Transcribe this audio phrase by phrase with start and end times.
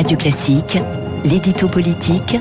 [0.00, 0.78] Radio Classique,
[1.26, 2.38] l'édito politique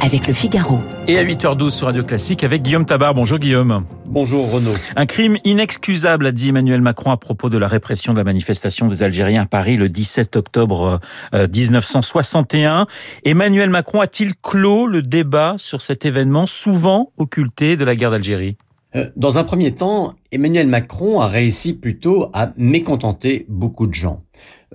[0.00, 0.78] avec le Figaro.
[1.08, 3.14] Et à 8h12 sur Radio Classique avec Guillaume Tabar.
[3.14, 3.84] Bonjour Guillaume.
[4.06, 4.70] Bonjour Renaud.
[4.94, 8.86] Un crime inexcusable, a dit Emmanuel Macron à propos de la répression de la manifestation
[8.86, 11.00] des Algériens à Paris le 17 octobre
[11.32, 12.82] 1961.
[12.82, 12.84] Euh,
[13.24, 18.56] Emmanuel Macron a-t-il clos le débat sur cet événement souvent occulté de la guerre d'Algérie?
[18.94, 24.22] Euh, Dans un premier temps, Emmanuel Macron a réussi plutôt à mécontenter beaucoup de gens.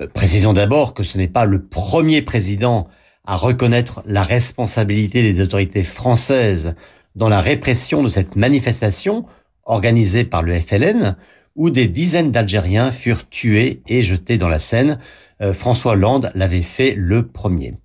[0.02, 2.88] Euh, précisons d'abord que ce n'est pas le premier président
[3.26, 6.76] à reconnaître la responsabilité des autorités françaises
[7.16, 9.26] dans la répression de cette manifestation
[9.64, 11.16] organisée par le FLN,
[11.56, 15.00] où des dizaines d'Algériens furent tués et jetés dans la Seine.
[15.42, 17.76] Euh, François Hollande l'avait fait le premier.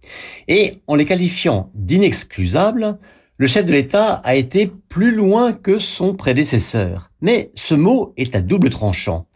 [0.48, 2.98] Et en les qualifiant d'inexcusables,
[3.36, 7.11] le chef de l'État a été plus loin que son prédécesseur.
[7.22, 9.27] Mais ce mot est à double tranchant.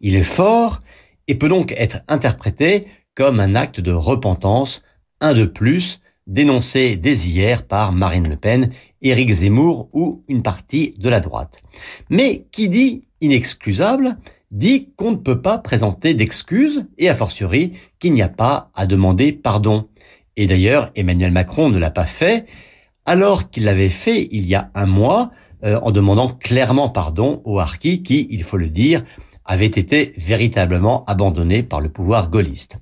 [0.00, 0.80] Il est fort
[1.28, 4.82] et peut donc être interprété comme un acte de repentance,
[5.20, 8.70] un de plus, dénoncé dès hier par Marine Le Pen,
[9.02, 11.62] Éric Zemmour ou une partie de la droite.
[12.10, 14.16] Mais qui dit inexcusable
[14.50, 18.86] dit qu'on ne peut pas présenter d'excuses et a fortiori qu'il n'y a pas à
[18.86, 19.88] demander pardon.
[20.36, 22.46] Et d'ailleurs, Emmanuel Macron ne l'a pas fait
[23.04, 25.30] alors qu'il l'avait fait il y a un mois
[25.64, 29.02] euh, en demandant clairement pardon aux Harkis qui, il faut le dire,
[29.48, 32.76] avait été véritablement abandonné par le pouvoir gaulliste.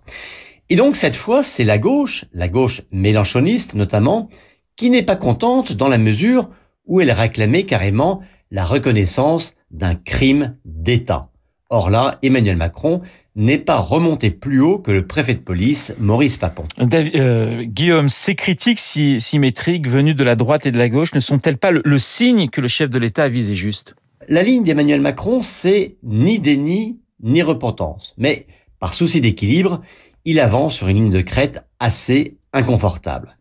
[0.69, 4.28] Et donc cette fois, c'est la gauche, la gauche mélanchoniste notamment,
[4.75, 6.50] qui n'est pas contente dans la mesure
[6.86, 11.31] où elle réclamait carrément la reconnaissance d'un crime d'État.
[11.70, 13.01] Or là, Emmanuel Macron
[13.34, 16.64] n'est pas remonté plus haut que le préfet de police, Maurice Papon.
[16.80, 21.58] Euh, Guillaume, ces critiques symétriques venues de la droite et de la gauche ne sont-elles
[21.58, 23.95] pas le signe que le chef de l'État a visé juste?
[24.28, 28.14] La ligne d'Emmanuel Macron, c'est ni déni, ni repentance.
[28.19, 28.46] Mais
[28.78, 29.80] par souci d'équilibre,
[30.24, 33.36] il avance sur une ligne de crête assez inconfortable.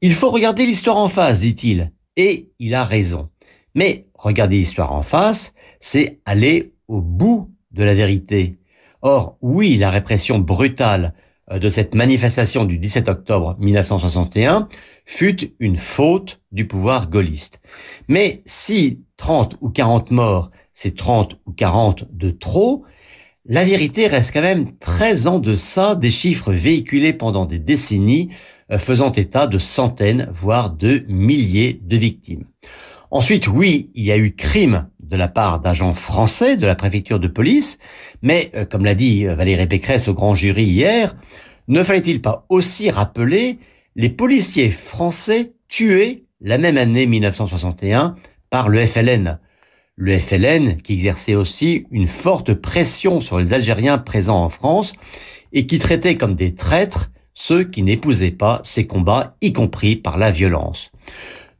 [0.00, 1.92] Il faut regarder l'histoire en face, dit-il.
[2.16, 3.28] Et il a raison.
[3.74, 8.58] Mais regarder l'histoire en face, c'est aller au bout de la vérité.
[9.02, 11.14] Or, oui, la répression brutale
[11.50, 14.68] de cette manifestation du 17 octobre 1961
[15.06, 17.60] fut une faute du pouvoir gaulliste.
[18.08, 22.84] Mais si 30 ou 40 morts, c'est 30 ou 40 de trop,
[23.46, 28.28] la vérité reste quand même très en deçà des chiffres véhiculés pendant des décennies
[28.70, 32.44] euh, faisant état de centaines, voire de milliers de victimes.
[33.10, 37.18] Ensuite, oui, il y a eu crime de la part d'agents français de la préfecture
[37.18, 37.78] de police,
[38.20, 41.16] mais euh, comme l'a dit euh, Valérie Pécresse au grand jury hier,
[41.68, 43.58] ne fallait-il pas aussi rappeler
[43.96, 48.16] les policiers français tués la même année 1961
[48.50, 49.38] par le FLN
[49.96, 54.92] Le FLN qui exerçait aussi une forte pression sur les Algériens présents en France
[55.52, 60.18] et qui traitait comme des traîtres ceux qui n'épousaient pas ces combats, y compris par
[60.18, 60.90] la violence.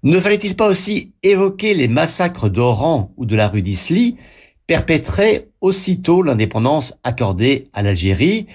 [0.04, 4.16] Ne fallait-il pas aussi évoquer les massacres d'Oran ou de la rue d'Isly,
[4.66, 8.46] perpétrés aussitôt l'indépendance accordée à l'Algérie?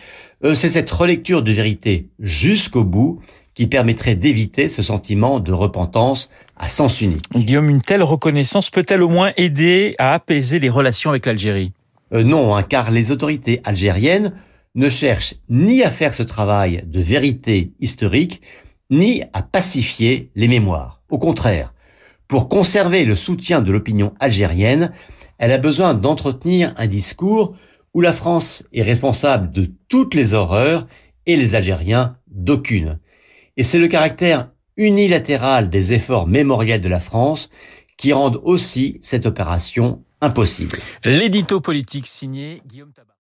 [0.46, 3.20] Euh, C'est cette relecture de vérité jusqu'au bout
[3.56, 7.26] qui permettrait d'éviter ce sentiment de repentance à sens unique.
[7.36, 11.72] Guillaume, une telle reconnaissance peut-elle au moins aider à apaiser les relations avec l'Algérie?
[12.14, 14.34] Euh, Non, hein, car les autorités algériennes
[14.76, 18.42] ne cherchent ni à faire ce travail de vérité historique,
[18.90, 21.03] ni à pacifier les mémoires.
[21.14, 21.76] Au contraire,
[22.28, 24.92] pour conserver le soutien de l'opinion algérienne,
[25.38, 27.56] elle a besoin d'entretenir un discours
[27.94, 30.88] où la France est responsable de toutes les horreurs
[31.28, 32.98] et les Algériens d'aucune.
[33.58, 37.52] Et c'est le caractère unilatéral des efforts mémoriels de la France
[37.96, 40.80] qui rendent aussi cette opération impossible.
[41.06, 42.92] L'édito politique signé Guillaume.